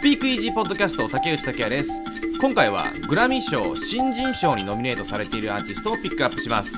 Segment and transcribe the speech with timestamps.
[0.00, 1.90] スピークイージーポッドキャスト竹内拓也です。
[2.40, 6.72] 今回はグラミー賞新人賞にノミネートされているアーティストをピックアップします.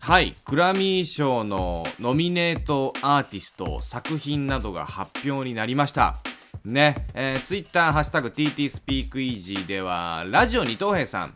[0.00, 0.34] はい。
[0.44, 6.16] グラミー賞のノミネートアーティスト作品などが発表になりました。
[6.62, 6.94] ね。
[7.14, 11.32] えー、ツイッターハッシュタグ TT スピークイージーではラジオ二等兵さん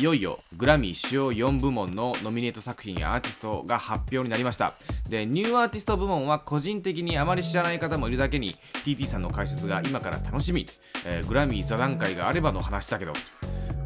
[0.00, 4.72] いよいよグラミー主要4部門のノミネート作品やアーティストが発表になりました。
[5.10, 8.54] でニューアーティスト部門は個人的にあまり知らない方もいるだけに
[8.86, 10.64] TT さんの解説が今から楽しみ、
[11.04, 13.12] えーグラミー座談会があればの話だけど。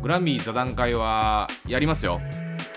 [0.03, 2.21] グラミー座談会はやりますよ。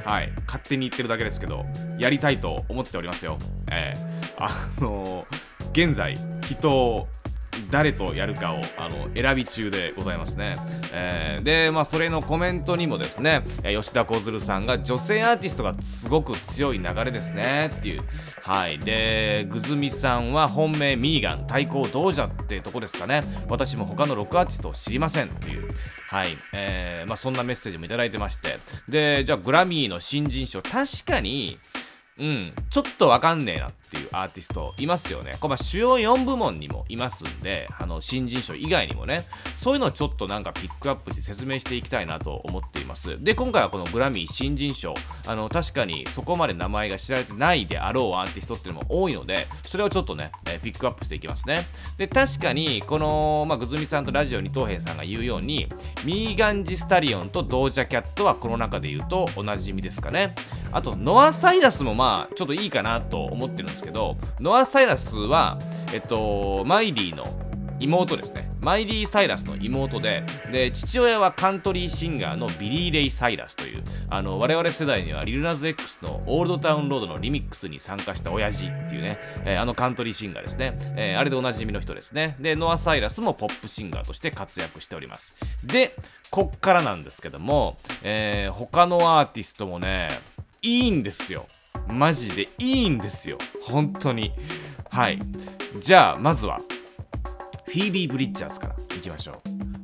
[0.03, 0.31] はい。
[0.47, 1.63] 勝手に言ってるだけですけど
[1.99, 3.37] やりたいと思っておりますよ。
[3.71, 4.49] えーあ
[4.81, 7.07] のー現在人を
[7.69, 10.55] 誰とやるかをあの選び中でございますね。
[10.93, 18.01] えーで、まあ、それのコメントにもですね、吉田小鶴さんが女性アーティストがすごく強い流れですねっていう。
[18.41, 18.79] はい。
[18.79, 23.21] で、ぐずみさんは本命ミーガン、対抗ドージャってとこですかね。
[23.49, 25.67] 私も他のロックアーティストを知りませんっていう。
[26.09, 26.37] はい。
[26.53, 28.57] えーまあ、そんなメッセージもいただいてまして。
[28.89, 31.59] で、じゃあグラミーの新人賞、確かに、
[32.19, 35.31] うん、ちょっとわかんねえなっていうアーティストいますよね。
[35.39, 39.21] これま主要4部門にもいますんで、あの新人賞以外にもね、
[39.55, 43.23] そういうのをちょっとなんかピックアップして説明していきたいなと思っています。
[43.23, 44.93] で、今回はこのグラミー新人賞、
[45.25, 51.65] あの確かにそこまで名前が知られてないであろうアーティストっていうのも多いので、それをちょっとね、えピックアップしていきますね。
[51.97, 55.67] で、確かにこの、まあ、ぐずみさんとラジオ二等兵さんが言うように、
[56.03, 60.35] ミーガンジスタリオンとドージャキャットはこの中で言うとおなじみですかね。
[60.71, 65.59] あと、ノア・サイラスもまあ、ちょっといいかなと思ってるんですですけど、ノア・サイラスは、
[65.93, 67.23] えっと、マイリーの
[67.79, 68.49] 妹ですね。
[68.59, 80.75] マイリー・サイラスの妹で、で、父親はカントリーシンガーのビリー・レイ・サイラスという、あの、我々世代にはリルナズ X のオールドタウンロードのリミックスに参加した親父っていうね、えーあのカントリーシンガーですね。
[80.95, 82.35] えーあれでおなじみの人ですね。
[82.39, 85.35] で、ノア・サイラスもポップシンガーとして活躍しております。
[85.63, 85.95] で、
[86.31, 90.09] こっからなんですけども、えー他のアーティストもね、
[90.63, 91.45] いいんですよ。
[91.89, 93.37] マジでいいんですよ。
[93.61, 94.31] 本当に。
[94.89, 95.19] はい。
[95.79, 96.59] じゃあ、まずは、
[97.65, 99.35] フィービー・ブリッジャーズからいきましょう。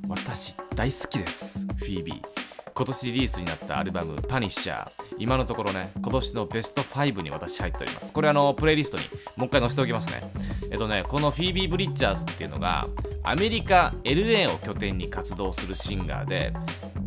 [0.09, 1.65] 私、大好きです。
[1.77, 2.43] フィービー。
[2.75, 9.03] 今年リリースになったアルバム「パニッシャー」今のところね今年のベスト5に私入っておりますこれあのプレイリストに
[9.37, 10.23] もう一回載せておきますね
[10.71, 12.87] えっとねこのフィービー・ブリッジャーズっていうのが
[13.21, 16.51] アメリカ LA を拠点に活動するシンガーで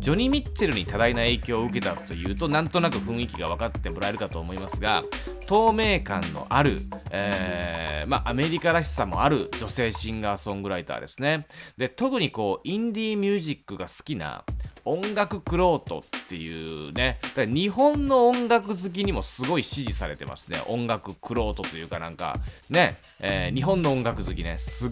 [0.07, 5.03] ジョニー・ミッチェルに多大な影響を受けたというとなんとなく雰囲気が分かってもらえるかと思いますが
[5.49, 6.79] 透明感のある、
[7.11, 11.45] えーまあ、アメリカらしさもある女性シンガーソングライターですね。
[11.75, 14.45] で特にこうインディーミュージックが好きな
[14.85, 20.61] 音楽クロートっていうねだから日本の音楽好きにもすごい支持されてますね。
[20.67, 22.35] 音楽クロートというかなんか
[22.69, 24.91] ね、えー日本の音楽好きねすっ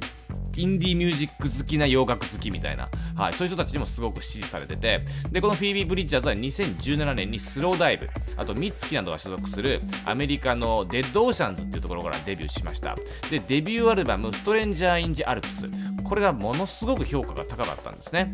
[0.56, 5.02] インディーミュージック好きな洋楽好きみたいな、はい、そういう人たちにもすごく支持されてて。
[5.32, 8.10] でこのフィービー・ブリッジャーズは2017年にスローダイブ。
[8.38, 12.96] あとミツキなどが所属するアメリカのデッドオーシャンズっていうところからデビューしました。
[13.30, 15.70] でデビューアルバム「Stranger in the Alps」
[16.04, 18.32] これがものすごく評価が高かったんですね。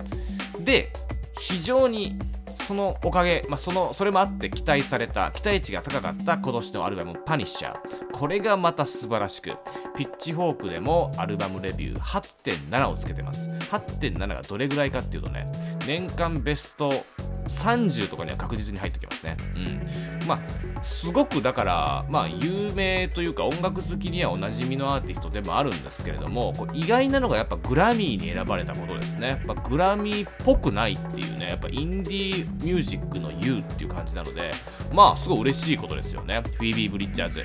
[0.60, 0.92] で
[1.40, 2.18] 非常に
[2.68, 7.78] そのおかげ、まあ、そのそれもあって期待された期待値が高かった今年のアルバム「Punisher」
[8.14, 9.58] これがまた素晴らしく
[9.96, 13.50] ピッチフォークでもアルバムレビュー8.7をつけてます。
[13.72, 15.50] 8.7がどれぐらいかっていうとね
[15.88, 16.94] 年間ベスト
[17.52, 19.38] 30とかには確実に入ってきますね。
[19.56, 20.28] うん。
[20.28, 29.28] まあ、すごくだから、まあ、有名というか音楽好きにはおなじみのアーティストでもあるんですけれども、こう意外なのがやっぱグラミーに選ばれたことですね。
[29.28, 34.52] やっぱグラミーっぽくないっていうね、やっぱインディーミュージックの U っていう感じなので、
[34.92, 36.42] まあ、すごい嬉しいことですよね。
[36.58, 37.44] フィービー・ブリッジャーズ。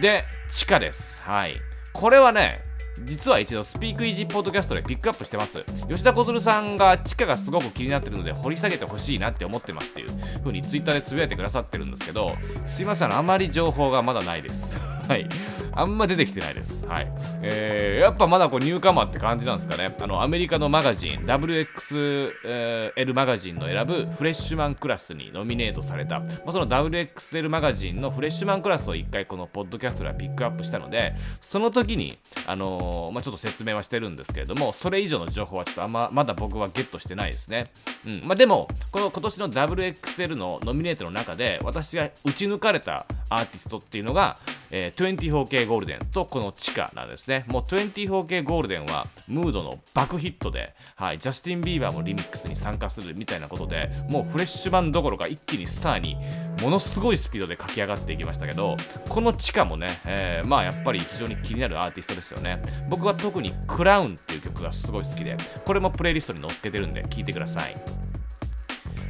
[0.00, 1.20] で、地下です。
[1.22, 1.60] はい。
[1.92, 2.67] これはね、
[3.04, 5.64] 実は一度スピークイージーポッドキャストでピックアップしてます。
[5.88, 10.08] 吉田小鶴さんが地下がすごく気になってるので掘り下げてほしいなって思ってますっていう
[10.40, 12.32] 風にツイッターでつぶやいてくださってるんですけど
[12.66, 14.97] すいませんあまり情報がまだないです。
[15.08, 15.28] はい。
[15.72, 16.84] あんま出てきてないです。
[16.86, 17.10] はい。
[17.42, 19.94] えー、やっぱまだこうニューカマーって感じなんですかね。
[20.00, 37.70] あのアメリカのマガジン WXL マガジンの選ぶフレッシュマンクラスにノミネートされた、まあ、その WXL マガジンのフレッシュマンクラスを一回このポッドキャストではピックアップしたのでその時にあのーまあ、ちょっと説明はしてるんですけれどもそれ以上の情報はちょっとあんままだ僕はゲットしてないですね、
[38.06, 38.22] うん。
[38.24, 44.38] まあ、でもこの今年の WXL のノミネートの中で私が打ち抜かれたアーティストっていうのが、
[44.70, 47.44] えー 24K ゴールデンとこの地下なんですね。
[47.48, 56.16] もう 24K ゴールデンはムードの爆ヒットで、はい、ジャスティン・ビーバーもリミックスに参加するみたいなことでもうフレッシュ版どころか一気にスターに
[56.62, 58.76] ものすごいスピードで駆け上がっていきましたけど
[59.08, 62.60] この地下もね、えーまあやっぱり非常に気になるアーティストですよね。
[62.88, 68.07] 僕は特にクラウンっていう曲がすごい好きでこれもプレイリストに載っけてるんで聴いてください。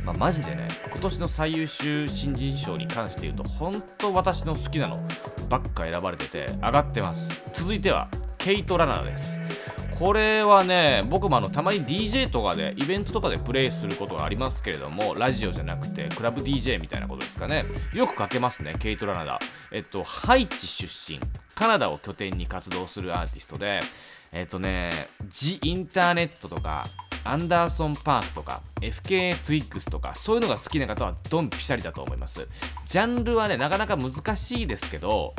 [0.09, 4.99] まあ、マジでね今年の最優秀新人賞に関して言うと本当私の好きなの
[5.51, 7.43] ばっか選ばれてて上がってます。
[7.53, 8.09] 続いては
[8.39, 9.39] ケイト・ラナーです。
[9.99, 17.67] これはね僕もあのたまに DJ とかでイベントとかでプレイすることがありますけれどもラジオじゃなくてクラブ DJ みたいなことですかね。
[17.93, 19.39] よくかけますねケイトラナダ
[19.73, 21.21] えっとハイチ出身。
[21.55, 23.81] カナダを拠点に活動するアーティストで
[24.33, 26.85] えっとね、ジ・インターネットとか、
[27.29, 32.49] アンダーソン・パークとか、FKA トゥイックスとか、そういうのが好きな方はドンピシャリだと思います。
[32.87, 35.35] ジャンルはね、なかなか難しいですけど、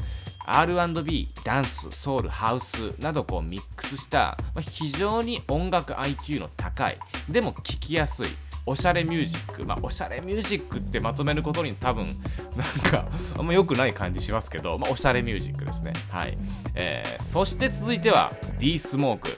[0.46, 6.98] R&B、ダンス、ソウル、ハウスなどこうミックスした、ま、非常に音楽 IQ の高い、
[7.28, 8.28] でも聴きやすい、
[8.66, 12.08] おしゃれミュージック、まあ、おしゃれミュージックってまとめることに多分、
[12.56, 13.08] なんか、
[13.38, 15.94] あんま良くない感じしますけど、まあ、おしゃれミュージックですね。
[16.12, 16.38] はい。
[16.76, 19.38] えー、そして続いては、D スモーク。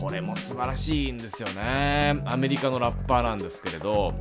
[0.00, 2.22] これも素晴らしいんですよね。
[2.24, 4.14] アメリカのラッパーなんですけれど、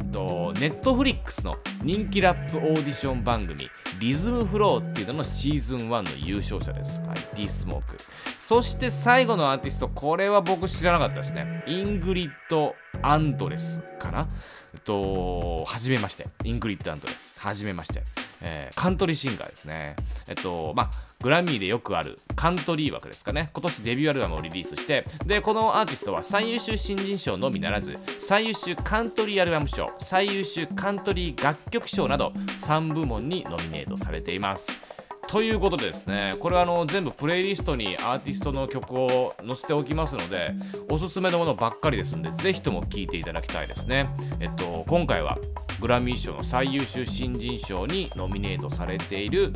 [0.60, 7.00] ネットフリックスの人気ラップオーディション番組、 Rhythm Flow っていうののシーズン1の優勝者です。
[7.00, 7.96] はい、D スモーク。
[8.40, 11.64] そして最後のアーティスト、これは僕知らなかったですね。
[11.66, 14.28] イングリッド・アンドレスかな？
[14.74, 16.28] えっと、はじめまして。
[16.44, 17.40] イングリッド・アンドレス。
[17.40, 18.04] はじめまして。
[18.42, 19.96] えー、カントリーシンガーですね。
[20.28, 20.90] えっと、まあ、
[21.22, 23.50] グラミーでよくあるカントリー枠ですかね。
[23.54, 34.89] 今年デビューアルバムをリリースして、で、このアーティストは最優秀新人賞のみならず、最優秀カントリーアルバム賞、最優秀カントリー楽曲賞など3部門にノミネートされています。
[35.30, 40.56] ということでですね、これはあの全部プレイリストにアーティストの曲を載せておきますので、
[40.90, 44.10] おすすめのものばっかりですので、ぜひとも聴いていただきたいですね。
[44.40, 45.38] えっと、今回は
[45.80, 49.54] グラミー賞の最優秀新人賞にノミネートされている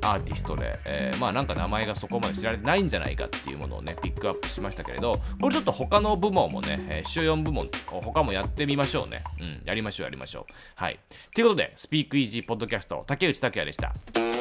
[0.00, 9.22] アーティストで、えー、まあなんか名前がそこまで知られてないんじゃないかっていうものをね、ピックアップしましたけれど、これちょっと他の部門もね、えー、主要4部門、他もやってみましょうね。
[9.40, 10.52] うん、やりましょう、やりましょう。
[10.74, 10.98] はい。
[11.32, 14.31] ということで、スピークイージーポッドキャスト、竹内拓也でした。